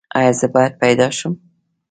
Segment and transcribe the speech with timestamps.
[0.17, 1.33] ایا زه باید پیدا شم؟